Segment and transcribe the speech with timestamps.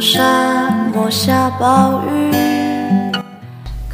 [0.00, 2.32] 沙漠下暴雨。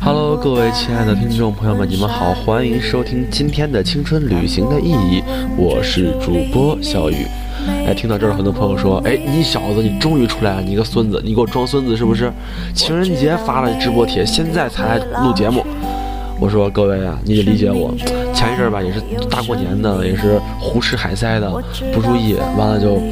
[0.00, 5.21] Hello，各位亲爱的听众朋友们，你们好，欢迎收听今天的青春旅行的意义，
[5.57, 7.27] 我是主播小雨。
[7.84, 12.32] 哎，听到这儿，很多朋友说，哎，你小子，你终于出来了，你个孙子，你给我装孙子是不是？
[12.73, 15.67] 情人节发了直播帖，现在才录节目。
[16.39, 17.93] 我说各位啊，你得理解我，
[18.32, 21.50] 前一阵儿吧，也是大过年的，也是胡吃海塞的，
[21.93, 23.03] 不注意，完了就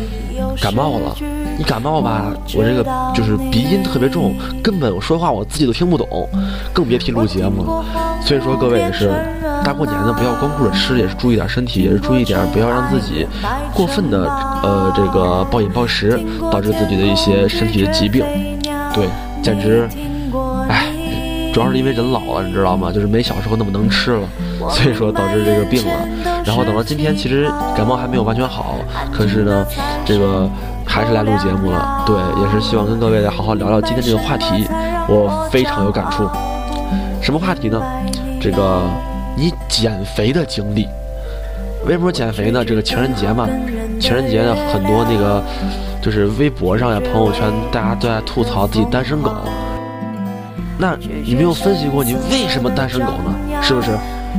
[0.62, 1.16] 感冒了。
[1.56, 6.28] 你感冒吧，我这个就是鼻音特别重，根本我说话我自己都听不懂，
[6.72, 7.84] 更别提录节目了。
[8.20, 9.12] 所以说各位也是
[9.64, 13.26] 大过年的，不要光顾着吃，也是注意点身体，也是注意点，不要让自己
[13.72, 14.24] 过分的
[14.62, 16.18] 呃这个暴饮暴食，
[16.50, 18.24] 导致自己的一些身体的疾病。
[18.92, 19.08] 对，
[19.42, 19.88] 简直，
[20.68, 20.86] 哎，
[21.52, 22.90] 主要是因为人老了，你知道吗？
[22.90, 24.28] 就是没小时候那么能吃了，
[24.70, 25.92] 所以说导致这个病了。
[26.44, 28.76] 然后等到今天，其实感冒还没有完全好，
[29.12, 29.64] 可是呢，
[30.04, 30.50] 这个。
[30.94, 34.64] 还是来录节目了，对，也是希望跟各位来好好聊聊今天这个话题，
[35.08, 36.24] 我非常有感触。
[37.20, 37.82] 什么话题呢？
[38.40, 38.80] 这个
[39.36, 40.86] 你减肥的经历。
[41.84, 42.64] 为什么说减肥呢？
[42.64, 43.48] 这个情人节嘛，
[43.98, 45.42] 情人节呢，很多那个
[46.00, 49.34] 就是微博上呀、朋友圈，大家都在吐槽自己单身狗。
[50.78, 53.34] 那你没有分析过你为什么单身狗呢？
[53.60, 53.90] 是不是？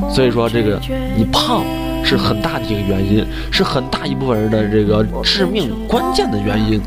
[0.09, 0.80] 所以说这个
[1.17, 1.66] 你胖。
[2.06, 6.80] 是很大的一个原因，是很大一部分人的这个致命关键的原因。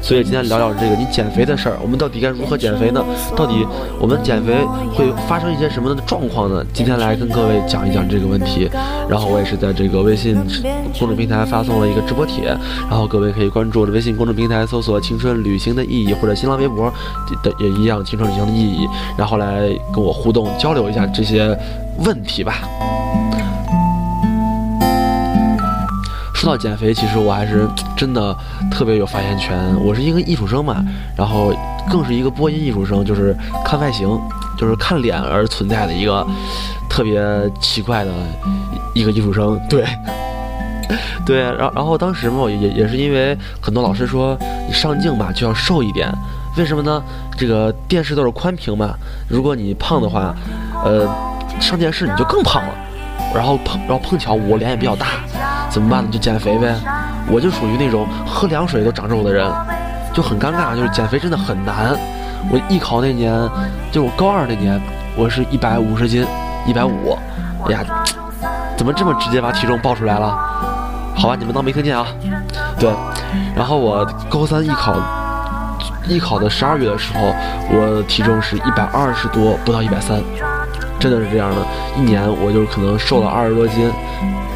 [0.00, 3.04] 所以今天聊聊这个你减肥的事儿，我们到底该如何减肥呢？
[3.36, 3.66] 到底
[4.00, 4.54] 我们减肥
[4.94, 6.64] 会发生一些什么的状况呢？
[6.72, 8.70] 今天来跟各位讲一讲这个问题。
[9.08, 10.36] 然后我也是在这个微信
[10.96, 12.56] 公众平台发送了一个直播帖，
[12.88, 16.92] 然后各位可以关注我的微信公众平台，搜索“青春旅行的意义”或者新浪微博
[17.42, 18.86] 的也一样“青春旅行的意义”，
[19.18, 21.58] 然后来跟我互动交流一下这些
[22.04, 22.60] 问题吧。
[26.40, 28.34] 说到减肥，其实我还是真的
[28.70, 29.58] 特别有发言权。
[29.84, 30.82] 我是一个艺术生嘛，
[31.14, 31.52] 然后
[31.90, 34.08] 更是一个播音艺术生，就是看外形，
[34.56, 36.26] 就是看脸而存在的一个
[36.88, 37.22] 特别
[37.60, 38.10] 奇怪的
[38.94, 39.60] 一个艺术生。
[39.68, 39.84] 对，
[41.26, 44.34] 对，然然后当时嘛，也也是因为很多老师说
[44.66, 46.10] 你上镜吧就要瘦一点，
[46.56, 47.02] 为什么呢？
[47.36, 48.94] 这个电视都是宽屏嘛，
[49.28, 50.34] 如果你胖的话，
[50.86, 51.06] 呃，
[51.60, 52.72] 上电视你就更胖了。
[53.34, 55.06] 然后碰，然后碰巧我脸也比较大。
[55.70, 56.10] 怎么办呢？
[56.12, 56.74] 就减肥呗。
[57.30, 59.48] 我就属于那种喝凉水都长肉的人，
[60.12, 60.74] 就很尴尬。
[60.74, 61.96] 就是减肥真的很难。
[62.50, 63.32] 我艺考那年，
[63.92, 64.80] 就我高二那年，
[65.16, 66.26] 我是一百五十斤，
[66.66, 67.16] 一百五。
[67.66, 67.84] 哎呀，
[68.76, 70.36] 怎么这么直接把体重报出来了？
[71.14, 72.06] 好吧，你们当没听见啊。
[72.78, 72.90] 对。
[73.54, 74.96] 然后我高三艺考，
[76.08, 77.32] 艺考的十二月的时候，
[77.70, 80.20] 我体重是一百二十多，不到一百三。
[80.98, 81.56] 真的是这样的，
[81.96, 83.90] 一年我就可能瘦了二十多斤。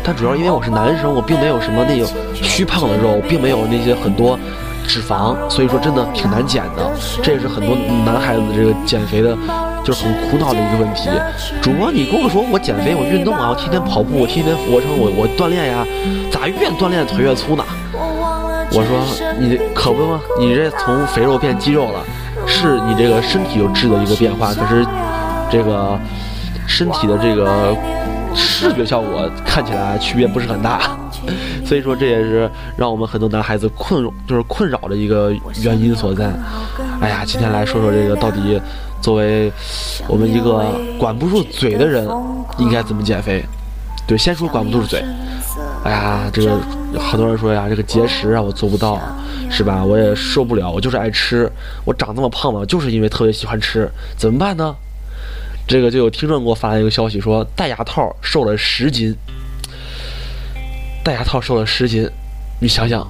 [0.06, 4.38] 但主要因为我是男生，我并没有什么那种虚胖的肉，并没有那些很多
[4.86, 6.92] 脂肪，所以说真的挺难减的。
[7.22, 9.34] 这也是很多男孩子这个减肥的，
[9.82, 11.08] 就是很苦恼的一个问题。
[11.62, 15.86] 主播，你跟我说我减肥，我运动啊，我天天跑步，我天天俯卧撑，我我锻炼呀，
[16.30, 17.64] 咋越锻炼腿越粗呢？
[18.72, 19.00] 我说
[19.38, 20.20] 你可不吗？
[20.38, 22.04] 你这从肥肉变肌肉了，
[22.46, 24.84] 是你这个身体有质的一个变化，可是
[25.50, 25.98] 这个
[26.66, 27.74] 身体的这个。
[28.34, 30.98] 视觉效果看起来区别不是很大，
[31.64, 36.32] 所以说这也是让我们很多男孩子困就是困扰的一个原因所在。
[37.00, 38.60] 哎呀，今天来说说这个到底
[39.00, 39.52] 作为
[40.08, 40.66] 我们一个
[40.98, 42.08] 管不住嘴的人
[42.58, 43.44] 应该怎么减肥？
[44.06, 45.02] 对，先说管不住嘴。
[45.84, 46.58] 哎呀，这个
[46.98, 49.00] 很多人说呀，这个节食啊我做不到，
[49.50, 49.84] 是吧？
[49.84, 51.50] 我也受不了，我就是爱吃，
[51.84, 54.74] 我长这么胖嘛，就是因为特别喜欢吃，怎么办呢？
[55.66, 59.16] 这个就有听众给我发来一个消息，说戴牙套瘦了十斤。
[61.02, 62.08] 戴牙套瘦了十斤，
[62.60, 63.06] 你想想，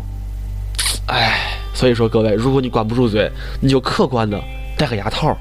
[1.07, 3.31] 哎，所以说各位，如果你管不住嘴，
[3.61, 4.41] 你就客观的
[4.77, 5.37] 戴个牙套，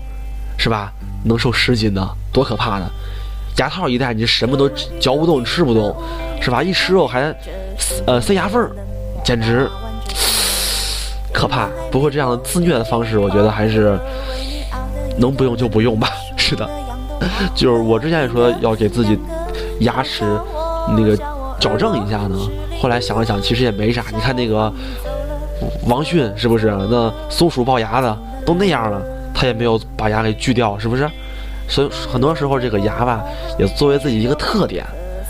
[0.57, 0.93] 是吧？
[1.25, 2.91] 能瘦十斤呢，多可怕呢！
[3.57, 4.67] 牙套一戴，你什么都
[4.99, 5.95] 嚼不动、吃不动，
[6.41, 6.61] 是吧？
[6.61, 7.33] 一吃肉还
[8.05, 8.69] 呃塞牙缝，
[9.23, 9.69] 简直
[11.31, 11.69] 可怕。
[11.91, 13.97] 不过这样自虐的方式，我觉得还是
[15.17, 16.11] 能不用就不用吧。
[16.37, 16.69] 是的。
[17.55, 19.17] 就是我之前也说要给自己
[19.79, 20.23] 牙齿
[20.97, 21.17] 那个
[21.59, 22.37] 矫正一下呢，
[22.81, 24.03] 后来想了想，其实也没啥。
[24.13, 24.71] 你看那个
[25.87, 26.67] 王迅是不是？
[26.89, 29.01] 那松鼠龅牙的都那样了，
[29.33, 31.09] 他也没有把牙给锯掉，是不是？
[31.67, 33.23] 所以很多时候这个牙吧，
[33.57, 34.85] 也作为自己一个特点，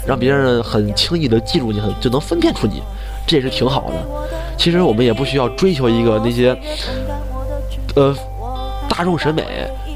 [0.07, 2.81] 让别人很轻易的记住你，很就能分辨出你，
[3.28, 3.94] 这也是挺好的。
[4.57, 6.57] 其实我们也不需要追求一个那些
[7.96, 8.16] 呃
[8.89, 9.44] 大众审美。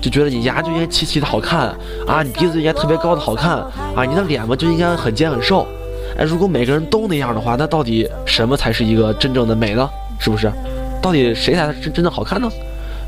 [0.02, 1.76] 就觉得你牙就应该齐齐的好看
[2.08, 3.58] 啊，你鼻子应该特别高的好看
[3.96, 5.68] 啊，你的脸嘛就应该很尖很瘦。
[6.18, 9.90] 哎，如果每个人都那样的话，那到底什么才是一个真正的美呢？
[10.20, 10.52] 是不是？
[11.02, 12.50] 到底谁才是真真的好看呢？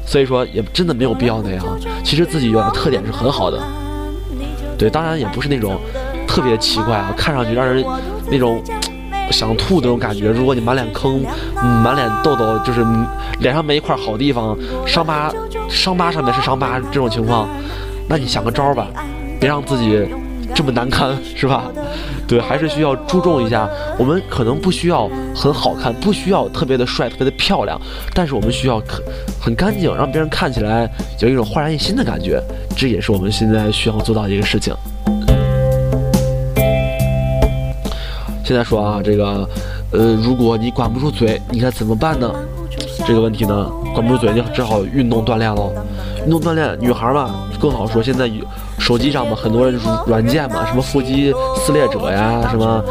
[0.05, 1.63] 所以说也真的没有必要那样。
[2.03, 3.59] 其实自己有点特点是很好的，
[4.77, 5.79] 对，当然也不是那种
[6.27, 7.83] 特别奇怪啊，看上去让人
[8.31, 8.61] 那种
[9.31, 10.29] 想吐那种感觉。
[10.29, 11.23] 如果你满脸坑、
[11.83, 12.85] 满脸痘痘，就是
[13.39, 15.31] 脸上没一块好地方，伤疤
[15.69, 17.47] 伤疤上面是伤疤这种情况，
[18.07, 18.87] 那你想个招吧，
[19.39, 20.07] 别让自己
[20.53, 21.65] 这么难堪，是吧？
[22.27, 23.67] 对，还是需要注重一下。
[23.97, 27.79] 我们可能不需要很好看，不需要特别的帅、特别的漂亮，
[28.13, 29.03] 但是我们需要很
[29.41, 30.89] 很干净，让别人看起来
[31.19, 32.41] 有一种焕然一新的感觉。
[32.77, 34.73] 这也是我们现在需要做到的一个事情。
[38.49, 39.47] 现在说啊，这个，
[39.91, 42.33] 呃，如果你管不住嘴，你该怎么办呢？
[43.05, 45.71] 这个问题呢，管不住嘴，你只好运动锻炼喽。
[46.25, 48.01] 运动锻炼，女孩嘛更好说。
[48.01, 48.27] 现在
[48.79, 52.83] 手机上嘛，很多人软件嘛，什么腹肌撕裂者呀，什么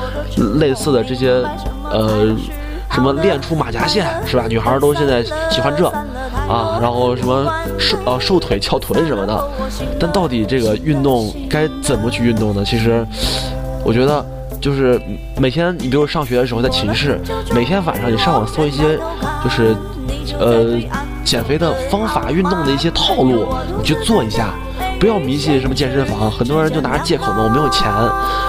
[0.60, 1.32] 类似的这些，
[1.90, 2.32] 呃，
[2.92, 4.44] 什么练出马甲线是吧？
[4.48, 5.88] 女孩都现在喜欢这
[6.48, 9.50] 啊，然后什么瘦呃瘦腿翘臀什么的。
[9.98, 12.62] 但到底这个运动该怎么去运动呢？
[12.64, 13.04] 其实，
[13.84, 14.24] 我觉得
[14.60, 15.00] 就是
[15.36, 17.20] 每天你比如上学的时候在寝室，
[17.54, 18.98] 每天晚上你上网搜一些
[19.42, 19.76] 就是，
[20.38, 20.78] 呃。
[21.24, 23.46] 减肥的方法、运动的一些套路，
[23.76, 24.54] 你去做一下，
[24.98, 26.30] 不要迷信什么健身房。
[26.30, 27.86] 很多人就拿着借口嘛，我没有钱，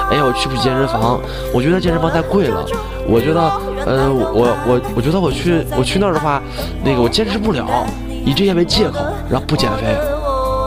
[0.10, 1.20] 哎呀，我去不去健身房。
[1.54, 2.66] 我觉得健身房太贵了。
[3.06, 3.42] 我觉得，
[3.86, 6.42] 呃，我我我觉得我去我去那儿的话，
[6.82, 7.86] 那个我坚持不了，
[8.26, 9.98] 以这些为借口，然后不减肥。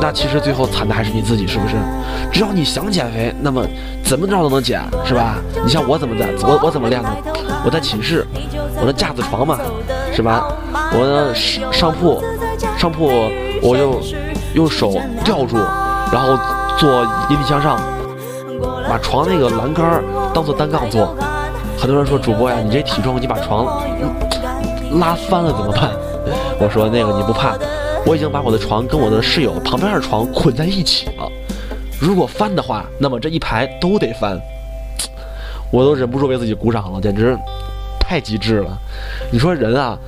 [0.02, 1.76] 那其实最后惨的还是你自己，是不是？
[2.32, 3.64] 只要你想减肥，那么
[4.04, 5.36] 怎么着都能减，是吧？
[5.64, 7.08] 你像我怎么在，我我怎么练呢？
[7.64, 8.26] 我在寝室，
[8.80, 9.60] 我的架子床嘛，
[10.12, 10.48] 是吧？
[10.92, 12.20] 我的上上铺，
[12.76, 13.06] 上铺
[13.62, 14.00] 我就
[14.54, 15.56] 用手吊住，
[16.10, 16.36] 然后
[16.78, 17.78] 做引体向上，
[18.88, 20.02] 把床那个栏杆
[20.34, 21.14] 当做单杠做。
[21.78, 23.66] 很多人说主播呀，你这体重你把床
[24.98, 25.90] 拉翻了怎么办？
[26.58, 27.56] 我说那个你不怕，
[28.06, 31.30] 我已经把我的床跟我的室友旁边的床捆在一起了。
[32.00, 34.38] 如果翻的话，那么这一排都得翻。
[35.70, 37.36] 我都忍不住为自己鼓掌了，简直
[37.98, 38.78] 太极致了。
[39.30, 39.98] 你说人啊。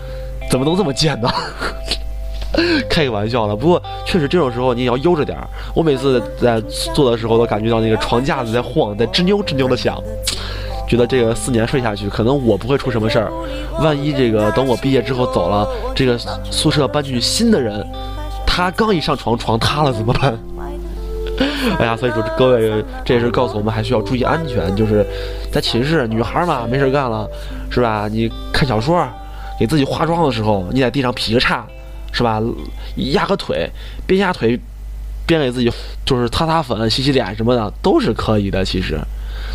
[0.51, 1.29] 怎么能这么贱呢？
[2.89, 3.57] 开个玩笑了。
[3.57, 5.49] 不过确实这种时候你也要悠着点儿。
[5.75, 6.61] 我每次在
[6.95, 9.99] 做的时候都感觉到那个床架子在晃，在吱扭吱扭的响。
[10.89, 13.31] 觉得这个四年睡下去，可能我不会出什么事儿。
[13.81, 16.19] 万一这个等我毕业之后走了，这个
[16.51, 17.87] 宿舍搬进去新的人，
[18.47, 20.39] 他刚一上床床塌了怎么办？
[21.79, 24.75] 哎呀，所以说各位这也是告诉我们还需要注意安全。
[24.77, 25.05] 就是
[25.51, 27.29] 在寝室，女孩嘛没事干了，
[27.71, 28.09] 是吧？
[28.11, 29.07] 你看小说。
[29.57, 31.65] 给自己化妆的时候，你在地上劈个叉，
[32.11, 32.43] 是吧？
[33.13, 33.71] 压个腿，
[34.05, 34.59] 边压腿
[35.27, 35.71] 边给自己
[36.05, 38.65] 就是擦擦粉、洗洗脸什么的，都是可以的。
[38.65, 38.99] 其实，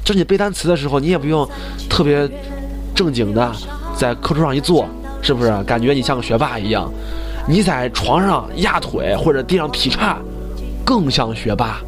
[0.04, 1.48] 就你背单词的时候，你也不用
[1.90, 2.30] 特别
[2.96, 3.52] 正经的
[3.96, 4.88] 在课桌上一坐，
[5.22, 5.52] 是不是？
[5.64, 6.92] 感觉你像个学霸一样。
[7.48, 10.18] 你在床上压腿或者地上劈叉，
[10.86, 11.80] 更像学霸。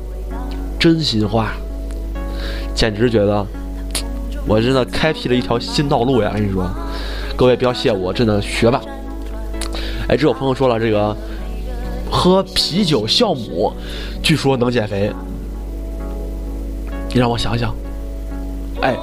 [0.79, 1.51] 真心话，
[2.73, 3.45] 简直觉得
[4.47, 6.31] 我真的开辟了一条新道路呀！
[6.33, 6.67] 跟你说。
[7.37, 8.81] 各位不要谢我，真的学霸。
[10.07, 11.15] 哎，这有朋友说了，这个
[12.09, 13.71] 喝啤酒酵母，
[14.23, 15.11] 据说能减肥。
[17.13, 17.73] 你让我想想，
[18.81, 18.97] 哎，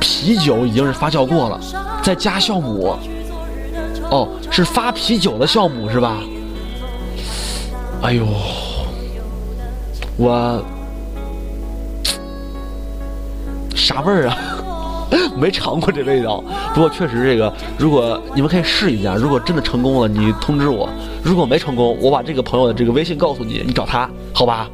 [0.00, 1.60] 啤酒已经是发酵过了，
[2.02, 2.96] 再加酵母，
[4.10, 6.18] 哦，是发啤酒的酵母是吧？
[8.02, 8.26] 哎呦，
[10.16, 10.62] 我
[13.74, 14.36] 啥味儿啊？
[15.36, 16.42] 没尝过这味道，
[16.74, 20.88] 不过确实这个，如果你们可以试一下，如果真的成功了，你通知我；
[21.22, 24.68] 如果没成功，我把这个朋友的这个微信告诉你，你找他，好吧？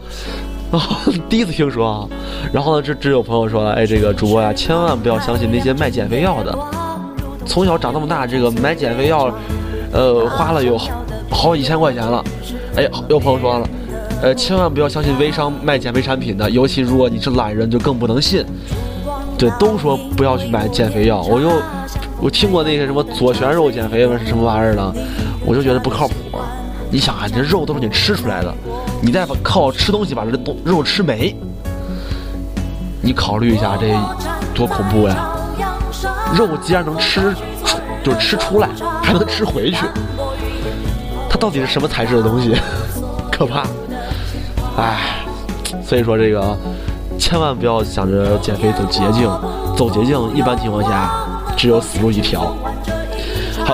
[0.71, 0.81] 啊，
[1.29, 2.09] 第一次听说啊。
[2.53, 6.57] 然后呢，这这有朋友说了，哎，这个主播呀，千万不要相信那些卖减肥药的。
[7.45, 9.33] 从小长这么大，这个买减肥药，
[9.93, 10.77] 呃，花了有
[11.31, 12.25] 好几千块钱了。
[12.77, 13.69] 哎，有朋友说了，
[14.23, 18.45] 呃，千万不要相信微商卖减肥产品的，尤其如果你是懒人，就更不能信。
[19.39, 21.49] 对，都说不要去买减肥药，我就
[22.21, 24.95] 我听过那些什么左旋肉减肥是什么玩意儿的，
[25.45, 26.15] 我就觉得不靠谱。
[26.91, 28.55] 你想啊，你这肉都是你吃出来的，
[29.03, 31.37] 你再把靠吃东西把这东肉吃没，
[33.03, 33.89] 你考虑一下这
[34.55, 35.29] 多恐怖呀！
[36.35, 38.69] 肉既然能吃出，就吃出来，
[39.03, 39.79] 还能吃回去，
[41.29, 42.57] 它到底是什么材质的东西？
[43.31, 43.67] 可怕！
[44.77, 45.25] 哎，
[45.85, 46.57] 所以说这个。
[47.19, 49.27] 千万不要想着减肥走捷径，
[49.75, 51.11] 走捷径一般情况下
[51.57, 52.55] 只有死路一条。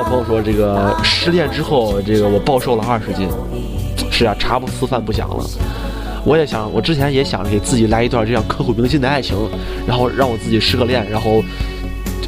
[0.04, 3.28] 朋友说，这个失恋之后，这个我暴瘦了二十斤。
[4.10, 5.44] 是啊，茶不思饭不想了。
[6.24, 9.36] 我也想，我之前也想给自己来一段这样刻骨铭心的爱情，
[9.86, 11.42] 然后让我自己失个恋，然后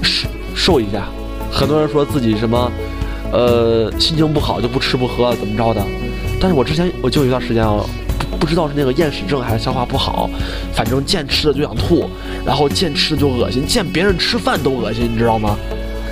[0.02, 1.06] 瘦瘦一下。
[1.52, 2.72] 很多人说自己什么，
[3.32, 5.80] 呃，心情不好就不吃不喝怎么着的。
[6.40, 7.84] 但是我之前我就有一段时间啊，
[8.40, 10.28] 不知道是那个厌食症还是消化不好，
[10.72, 12.08] 反正见吃的就想吐，
[12.44, 15.56] 然后见吃的就恶心，见别人吃饭都恶心，你知道吗？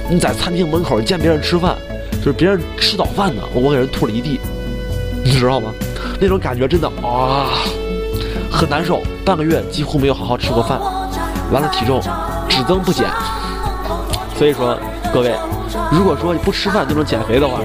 [0.08, 1.76] 你在餐厅门口见别人吃饭，
[2.18, 4.40] 就是别人吃早饭呢，我给人吐了一地，
[5.24, 5.72] 你知道吗？
[6.20, 7.48] 那种感觉真的啊，
[8.50, 10.78] 很难受，半个月几乎没有好好吃过饭，
[11.50, 12.00] 完了体重
[12.48, 13.06] 只增不减。
[14.36, 14.76] 所以说，
[15.12, 15.34] 各位，
[15.90, 17.60] 如果说你不吃饭就能减肥的话，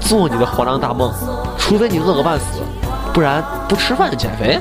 [0.00, 1.12] 做你的黄粱大梦，
[1.58, 2.60] 除非你饿个半死，
[3.12, 4.58] 不然不吃饭减肥，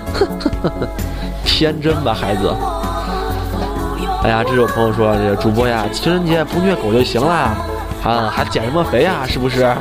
[1.45, 2.53] 天真吧孩子。
[4.23, 7.27] 哎呀，这有朋友说，这个主播呀，情人节不虐狗就行了，
[8.01, 9.25] 啊，还减什么肥呀？
[9.27, 9.75] 是不是？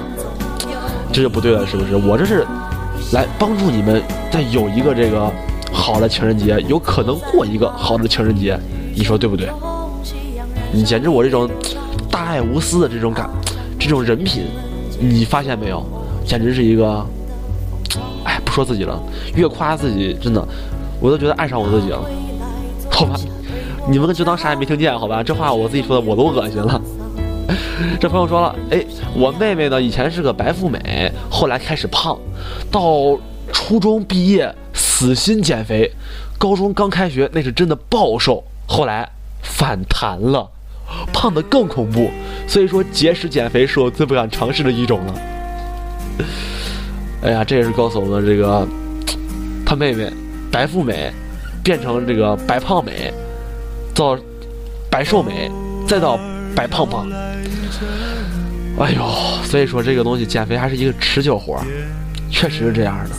[1.12, 1.94] 这就不对了，是不是？
[1.94, 2.44] 我这是
[3.12, 5.30] 来帮助你们，在有一个这个
[5.72, 8.58] 好的情人节，有可能过一个好的情人节，
[8.96, 9.48] 你说对不对？
[10.72, 11.48] 你简直我这种
[12.10, 13.30] 大爱无私的这种感，
[13.78, 14.46] 这种人品，
[14.98, 15.86] 你发现没有？
[16.26, 17.06] 简直是一个，
[18.24, 19.00] 哎，不说自己了，
[19.36, 20.44] 越夸自己，真的，
[20.98, 22.00] 我都觉得爱上我自己了，
[22.90, 23.14] 好吧？
[23.88, 25.22] 你们就当啥也没听见，好吧？
[25.22, 26.80] 这话我自己说的，我都恶心了。
[28.00, 28.84] 这朋友说了，哎，
[29.14, 32.16] 我妹妹呢，以前是个白富美，后来开始胖，
[32.70, 33.18] 到
[33.52, 35.90] 初中毕业死心减肥，
[36.38, 39.08] 高中刚开学那是真的暴瘦，后来
[39.42, 40.48] 反弹了，
[41.12, 42.08] 胖的更恐怖。
[42.46, 45.14] 所以说节食减肥是我最不敢尝试的一种了。
[47.22, 48.66] 哎呀，这也是告诉我们这个
[49.66, 50.10] 他妹妹
[50.50, 51.12] 白富美
[51.64, 53.12] 变成这个白胖美。
[53.94, 54.18] 到
[54.90, 55.50] 白瘦美，
[55.86, 56.18] 再到
[56.54, 57.06] 白胖胖，
[58.78, 59.04] 哎呦，
[59.44, 61.64] 所以说这个东西减肥还是一个持久活儿
[62.30, 63.16] 确实是这样的。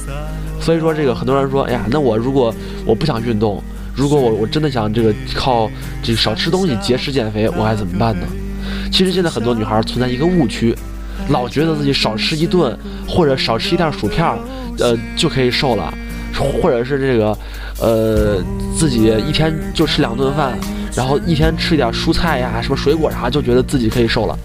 [0.62, 2.54] 所以说这个很多人说，哎呀，那我如果
[2.86, 3.62] 我不想运动，
[3.96, 5.70] 如果我我真的想这个靠
[6.02, 8.26] 这少吃东西节食减肥，我该怎么办呢？
[8.92, 10.76] 其实现在很多女孩存在一个误区，
[11.30, 12.78] 老觉得自己少吃一顿
[13.08, 14.26] 或者少吃一袋薯片，
[14.80, 15.94] 呃就可以瘦了。
[16.34, 17.38] 或者是这个，
[17.80, 18.42] 呃，
[18.78, 20.58] 自己一天就吃两顿饭，
[20.96, 24.38] 然后一天吃一点蔬菜呀，什么水果啥，就觉得自己可以瘦了。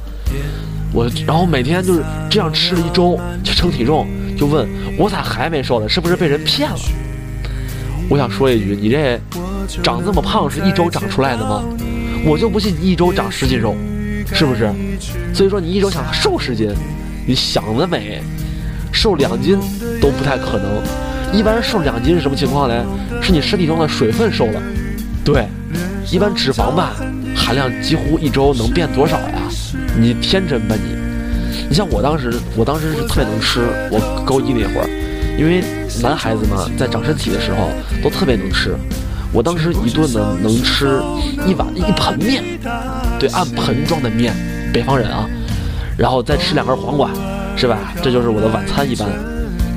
[0.92, 4.06] 我然后每天就是这样吃了一周，就称体重，
[4.36, 4.66] 就问
[4.96, 5.88] 我咋还没瘦呢？
[5.88, 6.78] 是不是被人骗了？
[8.08, 9.20] 我想说一句，你这
[9.82, 11.62] 长这么胖是一周长出来的吗？
[12.24, 13.76] 我就不信你一周长十斤肉，
[14.32, 14.72] 是不是？
[15.34, 16.74] 所以说你一周想瘦十斤，
[17.26, 18.22] 你想得美，
[18.90, 19.58] 瘦两斤
[20.00, 21.07] 都不太可能。
[21.32, 22.84] 一般瘦两斤是什么情况呢？
[23.20, 24.62] 是你身体中的水分瘦了，
[25.24, 25.46] 对。
[26.10, 26.94] 一般脂肪吧，
[27.36, 29.42] 含量几乎一周能变多少呀？
[29.94, 30.96] 你天真吧你！
[31.68, 34.88] 你像我当时，我当时是特别能吃，我高一那会儿，
[35.38, 35.62] 因为
[36.02, 37.68] 男孩子嘛，在长身体的时候
[38.02, 38.74] 都特别能吃。
[39.34, 40.98] 我当时一顿呢能吃
[41.46, 42.42] 一碗一盆面，
[43.18, 44.32] 对，按盆装的面，
[44.72, 45.28] 北方人啊，
[45.98, 47.10] 然后再吃两根黄瓜，
[47.54, 47.92] 是吧？
[48.02, 49.06] 这就是我的晚餐一般。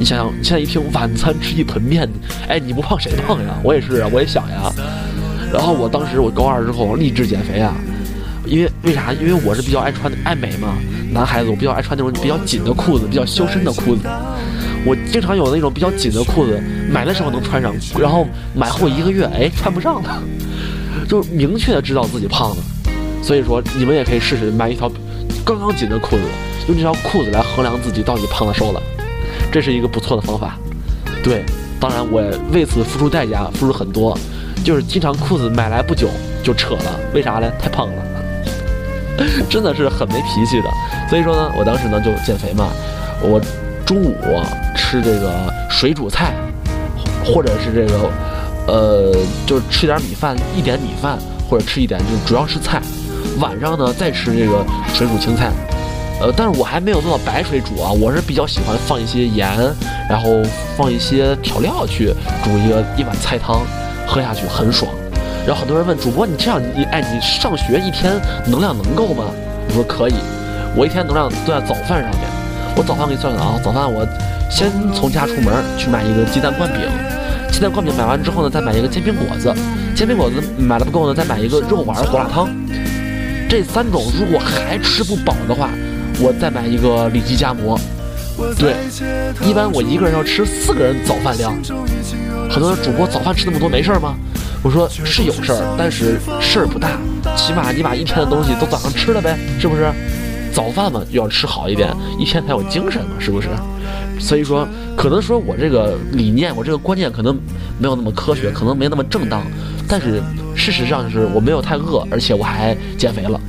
[0.02, 2.10] 你想想，你现在一听晚餐吃一盆面，
[2.50, 3.60] 哎，你不胖谁胖呀？
[3.64, 4.74] 我也是啊，我也想呀。
[5.54, 7.76] 然后我当时我高二之后励志减肥啊，
[8.48, 9.14] 因为为啥？
[9.14, 10.74] 因为我是比较爱穿爱美嘛，
[11.14, 14.02] 男孩子我比较爱穿那种比较紧的裤子，比较修身的裤子。
[14.88, 16.60] 我经常有那种比较紧的裤子，
[16.92, 20.24] 买的时候能穿上，然后买后一个月，哎，穿不上了，
[21.08, 22.58] 就明确的知道自己胖了。
[23.22, 24.92] 所以说，你们也可以试试买一条
[25.46, 26.24] 刚刚紧的裤子，
[26.70, 28.82] 用这条裤子来衡量自己到底胖了瘦了。
[29.52, 30.58] 这是一个不错的方法，
[31.22, 31.44] 对，
[31.80, 32.22] 当然我
[32.54, 34.18] 为此付出代价，付出很多，
[34.64, 36.08] 就是经常裤子买来不久
[36.42, 37.52] 就扯了，为啥呢？
[37.60, 38.04] 太胖了，
[39.50, 40.70] 真的是很没脾气的。
[41.10, 42.70] 所以说呢，我当时呢就减肥嘛，
[43.22, 43.42] 我
[43.86, 44.16] 中午
[44.74, 45.34] 吃这个
[45.70, 46.34] 水煮菜，
[47.26, 48.10] 或者是这个，
[48.68, 49.14] 呃，
[49.46, 52.82] 就是吃点米饭，一点米饭，或者吃一点，就主要是菜，
[53.38, 55.52] 晚上呢再吃这个水煮青菜。
[56.22, 59.58] 呃，但是我还没有做到白水煮啊，我是比较喜欢放一些盐，
[60.08, 60.30] 然后
[60.78, 62.14] 放一些调料去
[62.44, 63.62] 煮一个一碗菜汤，
[64.06, 64.92] 喝下去很爽。
[65.48, 68.14] 然后很多人问主播，你这样你哎，你上学一天
[68.46, 69.24] 能量能够吗？
[69.68, 70.14] 我说可以，
[70.76, 72.30] 我一天能量都在早饭上面。
[72.76, 74.08] 我早饭给你算算啊，早饭我
[74.48, 76.82] 先从家出门去买一个鸡蛋灌饼，
[77.52, 79.52] 鸡蛋灌饼买完之后呢，再买一个煎饼果子，
[79.96, 82.48] 煎饼果子买了不够呢，再买一个肉丸胡辣汤。
[83.50, 85.72] 这三种如果还吃不饱的话。
[86.20, 87.80] 我再买一个里脊夹馍，
[88.58, 88.76] 对，
[89.48, 91.54] 一般我一个人要吃四个人早饭量。
[92.50, 94.16] 很多主播早饭吃那么多没事吗？
[94.64, 97.00] 我说是有事儿，但是事儿不大，
[97.36, 99.92] 起码你把一天的东西都早上吃了呗，是不是？
[100.54, 101.90] 早饭嘛要吃好一点，
[102.20, 103.48] 一天才有精神嘛，是不是？
[104.20, 107.34] 所以说，可能说我这个理念，我这个观念可能
[107.80, 109.42] 没有那么科学，可能没那么正当，
[109.88, 110.22] 但是
[110.54, 113.40] 事实上是我没有太饿，而且我还减肥了。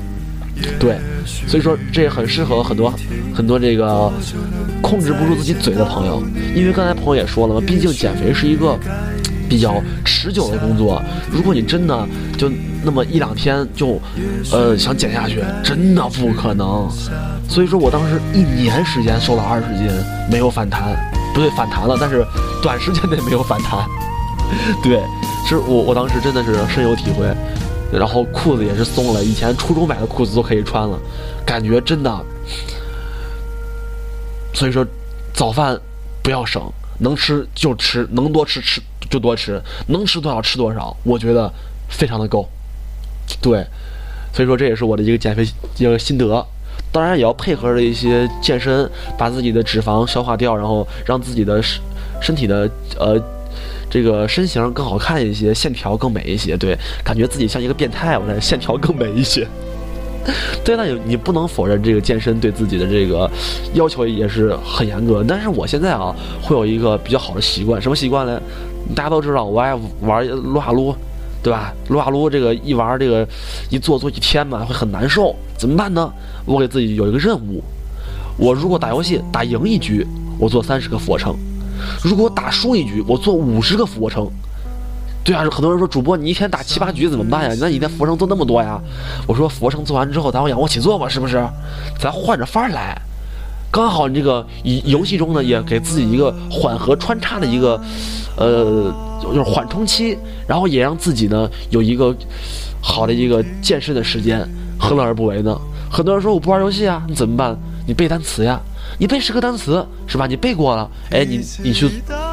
[0.78, 0.98] 对，
[1.46, 2.92] 所以说这也很适合很多
[3.34, 4.12] 很多这个
[4.80, 6.22] 控制不住自己嘴的朋友，
[6.54, 8.78] 因为刚才朋友也说了嘛，毕竟减肥是一个
[9.48, 12.50] 比较持久的工作，如果你真的就
[12.84, 14.00] 那么一两天就
[14.50, 16.88] 呃想减下去，真的不可能。
[17.48, 19.88] 所以说我当时一年时间瘦了二十斤，
[20.30, 20.96] 没有反弹，
[21.34, 22.24] 不对，反弹了，但是
[22.62, 23.80] 短时间内没有反弹。
[24.82, 25.02] 对，
[25.44, 27.26] 其实我我当时真的是深有体会。
[27.92, 30.98] 然后裤子也是松了，以前初中买的裤子都可以穿了，
[31.44, 32.24] 感觉真的。
[34.54, 34.84] 所以说，
[35.34, 35.78] 早饭
[36.22, 36.62] 不要省，
[37.00, 38.80] 能吃就吃，能多吃吃
[39.10, 41.52] 就多吃，能吃多少吃多少，我觉得
[41.88, 42.48] 非常的够。
[43.40, 43.66] 对，
[44.32, 45.46] 所以说这也是我的一个减肥
[45.76, 46.46] 一个心得，
[46.90, 51.80] 当然也要配合着一些健身，把自己的脂肪消化掉，然后让自己的身
[52.20, 53.22] 身体的呃。
[53.92, 59.46] 这个身形更好看一些，线条更美一些，对，感觉自己像一个变态，我这线条更美一些。
[60.64, 63.30] 对，那你你不能否认这个健身对自己的这个
[63.74, 65.22] 要求也是很严格。
[65.28, 68.40] 但是我现在啊，会有一个比较好的习惯，什么习惯呢？
[68.94, 70.94] 大家都知道我爱玩撸啊撸，
[71.42, 71.74] 对吧？
[71.88, 73.28] 撸啊撸这个一玩这个
[73.68, 76.10] 一做做一天嘛，会很难受，怎么办呢？
[76.46, 77.62] 我给自己有一个任务，
[78.38, 80.06] 我如果打游戏打赢一局，
[80.38, 81.36] 我做三十个俯卧撑。
[82.02, 84.28] 如果我打输一局，我做五十个俯卧撑。
[85.24, 87.56] 对啊，很多人说主播你一天打七八局怎么办呀？
[87.60, 88.80] 那你那俯卧撑做那么多呀？
[89.26, 91.46] 我说俯卧撑做完之后，咱仰卧起坐吧，是不是？
[92.00, 93.00] 咱换着法儿来。
[93.70, 97.80] 刚好你这个游游戏中呢，也给自己一个缓和穿插的一个，
[98.36, 102.14] 呃，就是缓冲期，然后也让自己呢有一个
[102.82, 104.46] 好的一个健身的时间，
[104.78, 105.56] 何乐而不为呢？
[105.88, 107.56] 很多人说我不玩游戏啊，你怎么办？
[107.86, 108.60] 你背单词呀。
[108.98, 110.26] 你背十个单词是吧？
[110.26, 111.90] 你背过了，哎，你你去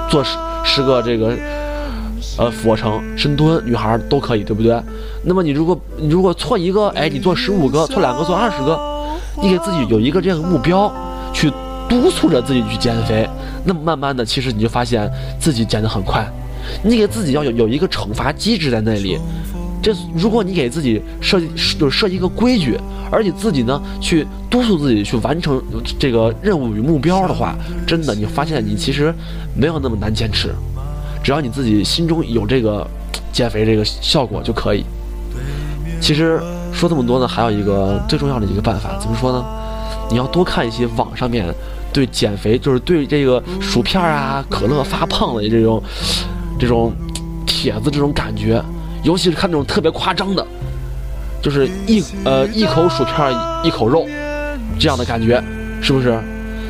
[0.09, 1.35] 做十十个这个
[2.37, 4.79] 呃俯卧撑、深蹲，女孩都可以，对不对？
[5.23, 8.79] 那么你如果你如果错一个，哎，你做十五个，错两个做二十个，
[9.41, 10.91] 你给自己有一个这样的目标，
[11.33, 11.51] 去
[11.87, 13.27] 督促着自己去减肥，
[13.65, 16.25] 那么慢慢的，其实你就发现自己减的很快。
[16.83, 19.17] 你给自己要有有一个惩罚机制在那里。
[19.81, 21.47] 这如果你给自己设计
[21.79, 22.77] 就设计一个规矩，
[23.09, 25.61] 而且自己呢去督促自己去完成
[25.97, 27.55] 这个任务与目标的话，
[27.87, 29.13] 真的你发现你其实
[29.55, 30.53] 没有那么难坚持，
[31.23, 32.85] 只要你自己心中有这个
[33.31, 34.83] 减肥这个效果就可以。
[36.01, 36.41] 其实
[36.73, 39.45] 说这么多呢，还有一个最重要的一个办法，怎么说呢？
[40.11, 41.45] 你要多看一些网上面
[41.93, 45.81] 对减肥，就是对这个薯片啊、可乐发胖的这种
[46.59, 46.93] 这种
[47.47, 48.61] 帖子，这种感觉。
[49.01, 50.45] 尤其是看那种特别夸张的，
[51.41, 54.05] 就是一呃一口薯片一口肉
[54.77, 55.41] 这样的感觉，
[55.81, 56.19] 是不是？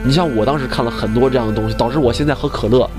[0.06, 2.90] 你像我当时看了很多这样的东西，导致我现在喝可乐，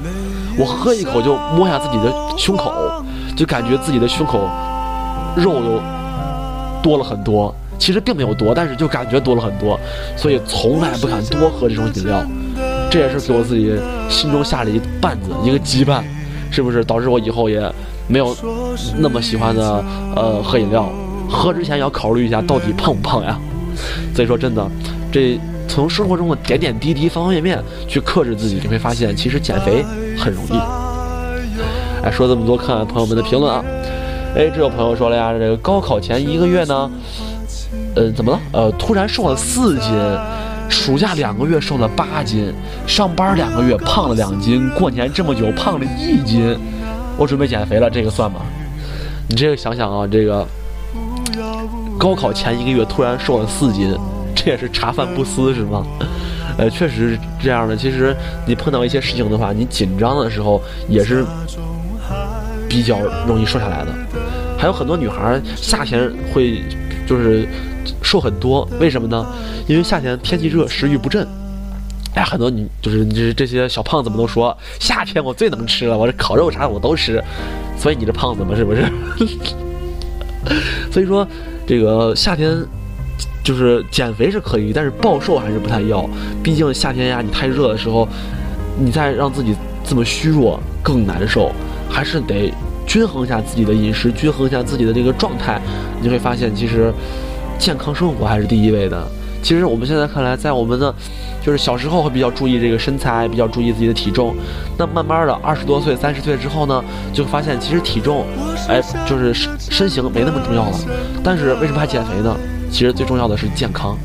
[0.59, 2.75] 我喝一口就摸下自己的胸口，
[3.37, 4.51] 就感觉自己的胸口
[5.37, 5.81] 肉又
[6.83, 7.55] 多了很多。
[7.79, 9.81] 其实并没有多，但是就感觉多了很多，
[10.15, 12.23] 所以从来不敢多喝这种饮料。
[12.91, 13.75] 这也是给我自己
[14.11, 16.03] 心中下了一绊子，一个羁绊，
[16.51, 16.85] 是不是？
[16.85, 17.73] 导致我以后也。
[18.13, 18.37] 没有
[18.99, 19.85] 那么喜欢的，
[20.17, 20.91] 呃，喝饮料，
[21.29, 23.39] 喝之前要考虑一下到底胖不胖呀。
[24.13, 24.69] 所以说真的，
[25.13, 29.85] 这从生活中的点点滴滴、方方面面去克制自己，你会发现其实减肥
[30.19, 30.59] 很容易。
[32.03, 33.63] 哎，说这么多，看看朋友们的评论啊。
[34.35, 36.91] 哎，这有朋友说了呀，这个高考前一个月呢，
[37.95, 38.41] 呃，怎么了？
[38.51, 39.93] 呃，突然瘦了四斤，
[40.71, 42.55] 暑假两个月瘦了八斤，
[42.87, 46.57] 上班两个月胖了两斤，过年这么久胖了一斤。
[47.19, 48.41] 我准备减肥了，这个算吗？
[49.29, 50.47] 你这个想想啊，这个
[51.99, 53.95] 高考前一个月突然瘦了四斤，
[54.35, 55.85] 这也是茶饭不思是吗？
[56.57, 57.77] 呃，确实是这样的。
[57.77, 61.25] 其实你碰到一些事情的话，你紧张的时候也是
[62.69, 63.93] 比较容易瘦下来的。
[64.59, 66.63] 还有很多女孩夏天会
[67.07, 67.47] 就是
[68.03, 69.27] 瘦很多，为什么呢？
[69.67, 71.27] 因为夏天天气热，食欲不振。
[72.15, 77.23] 哎，很多你就是这这些小胖子们都说，夏天我最能吃了，我这烤肉啥我都吃，
[77.79, 78.85] 所以你这胖子嘛是不是？
[80.91, 81.27] 所以说，
[81.67, 82.59] 这个夏天
[83.45, 86.09] 就是减肥是可以，但是暴瘦还是不太要。
[86.43, 88.09] 毕竟夏天呀，你太热的时候，
[88.79, 91.53] 你再让自己这么虚弱更难受，
[91.89, 92.53] 还是得
[92.87, 95.61] 均衡一下自己的饮食，均衡一下自己的这个状态，
[96.03, 96.93] 你会发现其实
[97.61, 99.07] 健康生活还是第一位的。
[99.43, 100.93] 其实我们现在看来，在我们的
[101.45, 104.35] 就是小时候会比较注意这个身材，比较注意自己的体重。
[104.79, 108.25] 那慢慢的，二十多岁、三十岁之后呢，就发现其实体重，
[108.67, 110.79] 哎，就是身身形没那么重要了。
[111.23, 112.35] 但是为什么还减肥呢？
[112.71, 113.97] 其实最重要的是健康，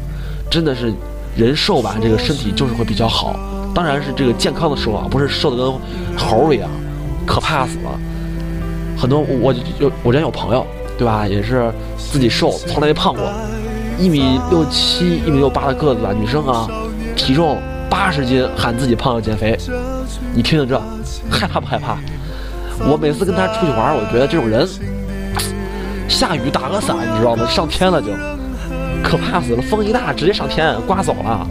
[0.50, 0.94] 真的是
[1.38, 3.40] 人瘦吧，这个身体就是会比较好。
[3.74, 5.74] 当然是这个健康的瘦啊，不是瘦的跟
[6.18, 6.70] 猴儿一样，
[7.26, 8.00] 可怕死了。
[8.98, 10.66] 很多我有我这有朋友，
[10.98, 11.28] 对吧？
[11.28, 13.24] 也是自己瘦，从来没胖过。
[13.98, 16.68] 一米六七、一米六八的个子啊，女生啊，
[17.16, 17.58] 体重
[17.90, 19.58] 八十斤，喊自己胖要减肥，
[20.34, 20.82] 你听听这，
[21.32, 21.98] 害怕不害怕？
[22.90, 24.68] 我每次跟他出去玩，我觉得这种人，
[26.10, 27.48] 下雨打个伞，你知道吗？
[27.48, 28.08] 上天了就，
[29.02, 29.62] 可怕死了！
[29.62, 31.48] 风一大，直接上天，刮走了。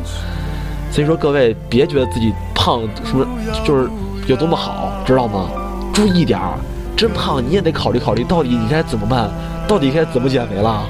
[0.91, 3.27] 所以说，各位别觉得自己胖什么
[3.65, 3.89] 就是
[4.27, 5.49] 有多么好，知道吗？
[5.95, 6.59] 注意点儿，
[6.97, 9.31] 真胖你也得考虑考虑，到底你该怎么办？
[9.67, 10.87] 到底该怎么减肥了？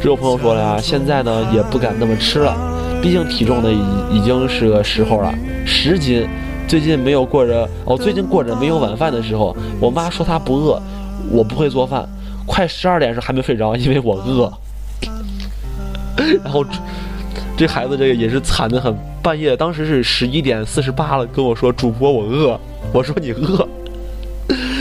[0.00, 2.56] 这有朋友说了呀，现在呢也不敢那么吃了，
[3.02, 6.28] 毕竟体重呢已已经是个时候了，十斤。
[6.68, 10.82] 最近没有过着哦，最近过着没有晚饭的时候，我妈说她不饿，
[11.30, 12.08] 我不会做饭，
[12.44, 14.52] 快十二点时还没睡着，因为我饿。
[16.42, 16.64] 然后
[17.56, 22.58] 这孩子这个也是惨的很，半夜当时是十一点四十八了，跟我说主播我饿，
[22.92, 23.66] 我说你饿。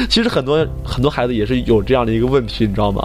[0.09, 3.01] 其实很多很多孩子也是有这样的一个问题，你知道吗？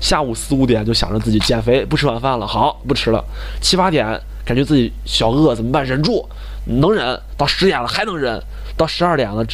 [0.00, 3.24] 下午四五点就想着自己减肥，不吃晚饭了，好不吃了，
[3.60, 5.84] 七八点感觉自己小饿怎么办？
[5.84, 6.28] 忍住。
[6.64, 8.40] 能忍到十点了还能忍，
[8.76, 9.44] 到十二点了，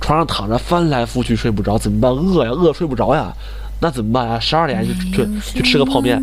[0.00, 2.10] 床上躺着翻来覆去睡不着，怎么办？
[2.10, 3.32] 饿呀，饿睡不着呀，
[3.80, 4.40] 那怎么办呀？
[4.40, 6.20] 十二点就就去吃个泡面，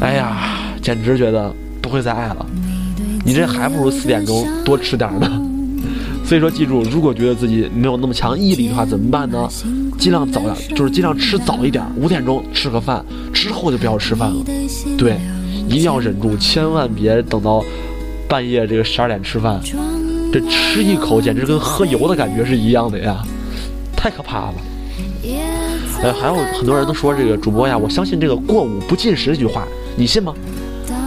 [0.00, 2.46] 哎呀，简直觉得不会再爱了。
[3.22, 5.42] 你这还不如四点钟多吃点呢。
[6.26, 9.48] 所以说，记住，如果觉得自己没有那么强毅力的话，怎么办呢？
[9.96, 14.44] 尽量早点，就是尽量吃早一点，五点钟吃个饭，之后就不要吃饭了。
[14.98, 15.16] 对，
[15.68, 17.64] 一定要忍住，千万别等到。
[18.28, 19.60] 半夜这个十二点吃饭，
[20.32, 23.22] 这吃一口简直跟喝油的感觉是一样的呀，
[23.96, 24.54] 太可怕了。
[26.02, 30.34] 呃，还有很多人都说这个主播呀，我相信这个过午不进食这句话，你信吗？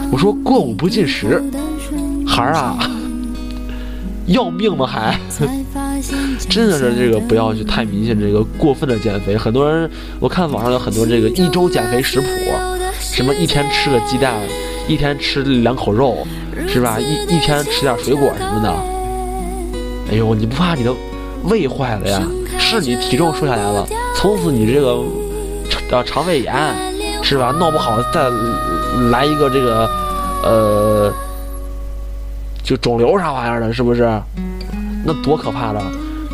[0.09, 1.43] 我说过午不进食，
[2.25, 2.79] 孩儿啊，
[4.29, 5.19] 要命吗还？
[6.49, 9.37] 真的是这个不要去太迷信这个过分的减肥。
[9.37, 9.89] 很多人
[10.19, 12.27] 我看网上有很多这个一周减肥食谱，
[12.99, 14.33] 什么一天吃个鸡蛋，
[14.87, 16.25] 一天吃两口肉。
[16.67, 16.99] 是吧？
[16.99, 18.69] 一一天吃点水果什么的。
[20.11, 20.93] 哎呦，你不怕你的
[21.45, 22.21] 胃坏了呀？
[22.59, 25.01] 是你体重瘦下来了，从此你这个
[25.69, 26.53] 肠肠胃炎
[27.23, 27.55] 是吧？
[27.57, 28.29] 闹不好再
[29.09, 29.89] 来一个这个
[30.43, 31.13] 呃，
[32.69, 34.07] 就肿瘤啥玩意儿的，是不是？
[35.03, 35.81] 那多可怕的！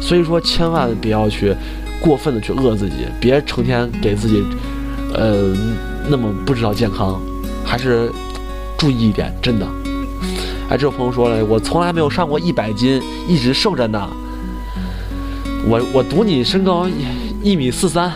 [0.02, 1.56] 所以说，千万不要去
[2.02, 4.44] 过分的去饿自己，别成天给自己
[5.14, 5.56] 呃
[6.10, 7.22] 那么不知道健康，
[7.64, 8.12] 还是
[8.78, 9.66] 注意一点，真的。
[10.70, 14.06] 哎，这位朋友说了，我从来没有上过一百斤，一直瘦着呢。
[15.66, 18.12] 我我赌你身高一一米四三，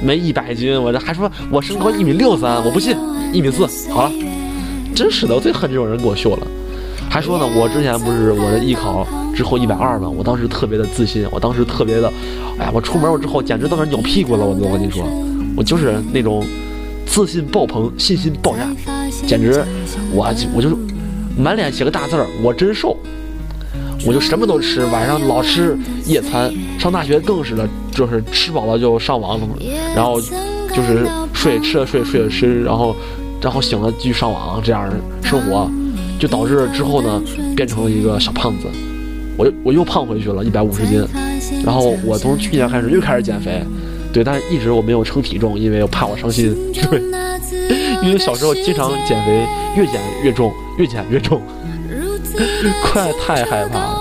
[0.00, 0.80] 没一百斤。
[0.80, 2.96] 我这还说我身高一米六三，我不信，
[3.32, 3.66] 一米四。
[3.92, 4.12] 好了，
[4.94, 6.46] 真是的，我最恨这种人给我秀了。
[7.12, 10.08] 还说呢，我之前不是我的艺考之后一百二吗？
[10.08, 12.10] 我当时特别的自信，我当时特别的，
[12.58, 14.42] 哎呀，我出门我之后简直到那扭屁股了。
[14.42, 15.04] 我我跟你说，
[15.54, 16.42] 我就是那种
[17.04, 18.66] 自信爆棚，信心爆炸，
[19.26, 19.62] 简直
[20.10, 20.70] 我我就。
[21.34, 22.94] 满脸写个大字儿，我真瘦，
[24.06, 26.52] 我就什么都吃，晚上老吃夜餐。
[26.78, 29.40] 上大学更是的，就是吃饱了就上网，
[29.96, 32.94] 然后就是睡，吃了睡，睡了吃，然后
[33.40, 34.86] 然后醒了继续上网，这样
[35.22, 35.70] 生活，
[36.22, 37.20] 就导致之后呢
[37.56, 38.68] 变成了一个小胖子。
[39.36, 41.04] 我我又胖回去了，一百五十斤。
[41.64, 43.60] 然后我从去年开始又开始减肥，
[44.12, 47.02] 对，但是一直我没有称体重，因为我怕我伤心， 对，
[48.04, 49.44] 因为小时候经常减肥，
[49.76, 50.52] 越减越重。
[50.78, 51.42] 越减越重，
[52.84, 54.00] 快太害怕了。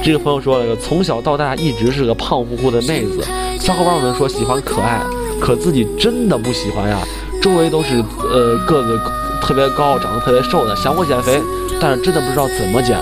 [0.00, 3.24] 这个朋友说了，从小到大一直是个胖乎乎的妹子，
[3.58, 5.02] 小伙伴们说喜欢可爱，
[5.40, 7.00] 可自己真的不喜欢呀。
[7.42, 8.98] 周围都是呃个子
[9.40, 11.40] 特别高、长得特别瘦的，想过减肥，
[11.80, 12.98] 但是真的不知道怎么减。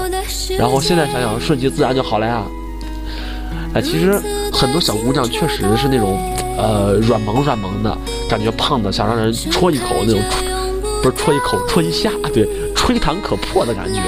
[0.58, 2.42] 然后现在想想，顺其自然就好了呀。
[3.74, 4.20] 哎，其实
[4.52, 6.18] 很多小姑娘确实是那种
[6.56, 7.96] 呃软萌软萌的
[8.28, 10.20] 感觉，胖的想让人戳一口那种，
[11.02, 12.48] 不是戳一口，戳一下，对。
[12.76, 14.00] 吹弹可破的感觉，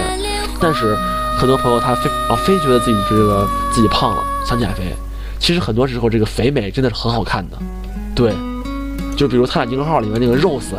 [0.61, 0.97] 但是
[1.37, 4.95] 很多朋友他非啊非觉得自己这个自己胖了想减肥，
[5.41, 7.59] 其实很多时候这个肥美真的是很好看的，
[8.14, 8.33] 对，
[9.17, 10.77] 就比如《泰坦尼克号》里面那个 Rose，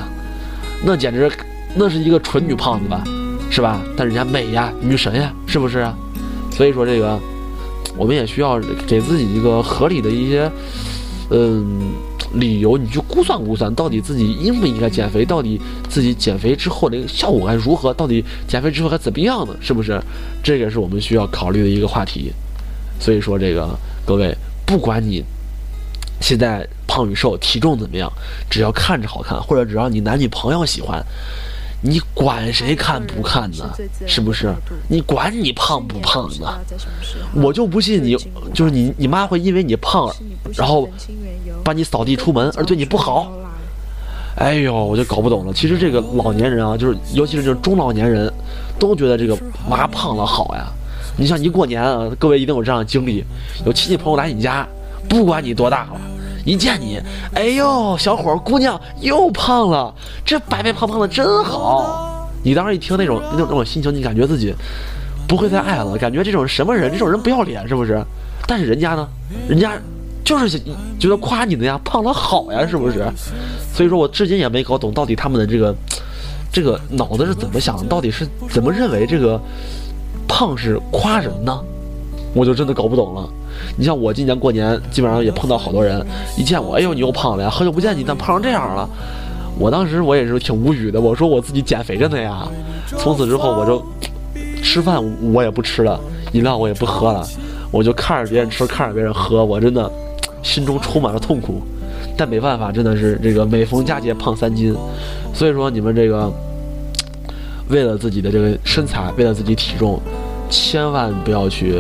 [0.84, 1.32] 那简直
[1.76, 3.04] 那是一个纯女胖子吧，
[3.50, 3.82] 是吧？
[3.96, 5.88] 但人家美呀，女神呀，是不是？
[6.52, 7.20] 所以说这个
[7.98, 10.52] 我们也需要给自己一个合理的一些
[11.30, 11.92] 嗯。
[12.36, 15.26] 理由，你去估算估算，到底自己应不应该减肥？
[15.26, 17.92] 到底自己减肥之后的效果该如何？
[17.92, 19.56] 到底减肥之后该怎么样呢？
[19.60, 20.00] 是不是？
[20.44, 22.32] 这个是我们需要考虑的一个话题。
[23.00, 23.68] 所以说，这个
[24.06, 24.32] 各位，
[24.63, 25.24] 不管你
[26.22, 26.63] 现在
[27.00, 28.12] 胖与瘦、体重怎么样，
[28.50, 31.02] 只要看着好看，或者只要你男女朋友喜欢。
[31.82, 33.74] 你管谁看不看呢？
[34.06, 34.54] 是不是？
[34.90, 36.60] 你管你胖不胖呢？
[37.34, 38.18] 我就不信你，
[38.54, 40.14] 就是你，你妈会因为你胖，
[40.58, 40.90] 然后
[41.64, 43.32] 把你扫地出门而对你不好。
[44.36, 45.54] 哎呦，我就搞不懂了。
[45.54, 48.30] 其实这个老年人啊，就是尤其是这种中老年人，
[48.78, 49.38] 都觉得这个
[49.70, 50.68] 妈胖了好呀。
[51.16, 53.24] 你像一过年啊，各位一定有这样的经历，
[53.66, 54.68] 有亲戚朋友来你家，
[55.08, 56.02] 不管你多大了，
[56.50, 57.00] 一见你，
[57.36, 59.94] 哎呦，小伙姑娘又胖了，
[60.26, 62.28] 这白白胖胖的真好。
[62.42, 64.52] 你当时一听那种那种那种心情，你感觉自己
[65.28, 68.04] 不会再爱了，感觉这种什么人，这种人不要脸是不是？
[68.48, 69.08] 但是人家呢，
[69.48, 69.74] 人家
[70.26, 70.60] 就是
[71.00, 73.08] 觉得夸你的呀，胖了好呀，是不是？
[73.72, 75.76] 所以说我至今也没搞懂到底他们的这个
[76.52, 79.40] 这个脑子是怎么想的，到底是怎么认为这个。
[80.32, 81.60] 胖是夸人呢，
[82.34, 83.28] 我就真的搞不懂了。
[83.78, 86.06] 你像我今年过年，基本上也碰到好多人，
[86.38, 88.89] 一见我，哎呦你又胖了呀，好久不见你，怎么胖成这样了？
[89.58, 92.48] 我当时我也是挺无语的，我说我自己减肥着呢呀。
[92.98, 93.84] 从此之后我就
[94.63, 96.00] 吃饭我也不吃了，
[96.34, 97.28] 饮料我也不喝了，
[97.72, 99.92] 我就看着别人吃，看着别人喝，我真的
[100.44, 101.62] 心中充满了痛苦。
[102.18, 104.76] 但没办法，真的是这个每逢佳节胖三斤，
[105.34, 106.32] 所以说你们这个。
[107.70, 110.02] 为了自己的这个身材，为了自己体重，
[110.50, 111.76] 千万不要去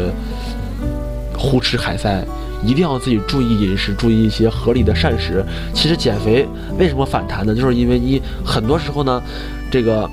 [1.39, 2.21] 胡吃海塞，
[2.61, 5.43] 一定要自己注意饮食，注意一些合理的膳食。
[5.73, 6.45] 其实减肥
[6.77, 7.55] 为什么反弹呢？
[7.55, 9.23] 就是因为你很多时候呢，
[9.71, 10.07] 这个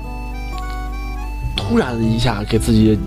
[1.55, 2.97] 突然一下给自己，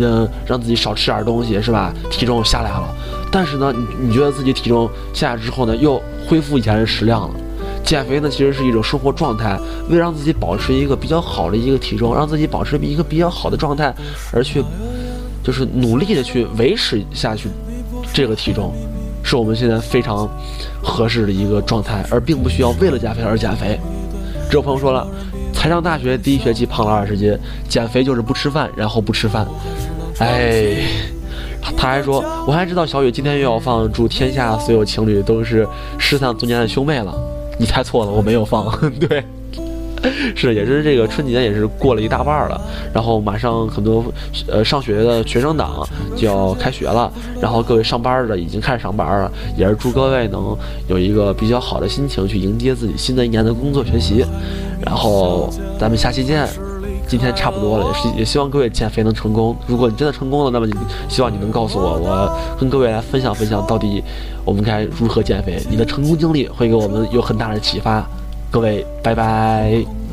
[0.00, 1.94] 呃让自己少吃点东西，是吧？
[2.10, 2.92] 体重下来了，
[3.30, 7.34] 但是呢，你你觉得自己体重下来之后呢，又恢复以前的食量了。
[7.84, 9.58] 减肥呢，其实是一种生活状态，
[9.90, 13.94] 为让自己保持一个比较好的一个体重，让自己保持一个比较好的状态，
[14.32, 14.64] 而去
[15.44, 17.48] 就是努力的去维持下去
[18.12, 18.72] 这个体重，
[19.22, 20.28] 是我们现在非常
[20.82, 23.78] 合适的一个状态，而并不需要为了减肥而减肥。
[24.48, 25.06] 这有朋友说了，
[25.52, 27.36] 才上大学第一学期胖了二十斤，
[27.68, 29.46] 减肥就是不吃饭，然后不吃饭。
[30.18, 30.82] 哎，
[31.76, 35.66] 他还说，我还知道小雨今天又要放祝天下所有情侣都是
[35.98, 37.14] 失散多年的兄妹了。
[37.58, 38.70] 你猜错了，我没有放。
[39.00, 39.24] 对，
[40.34, 42.60] 是也是这个春节也是过了一大半了，
[42.92, 44.04] 然后马上很多
[44.46, 45.86] 呃上学的学生党
[46.16, 50.56] 就要开学了，然后各位上班的已经开始上班了，也是祝各位能
[50.88, 54.24] 有一个比较好的心情去迎接自己新的一年的工作学习，
[54.84, 56.48] 然后咱们下期见。
[57.06, 59.54] 今天差不多了，也是也希望各位减肥能成功。
[59.66, 60.72] 如果你真的成功了，那么你
[61.06, 64.02] 希望你能告诉我，我跟各位来分享分享到底
[64.42, 65.62] 我们该如何减肥。
[65.68, 68.02] 你的成功经历会给我们有很大的启发。
[68.54, 70.03] 各位，拜拜。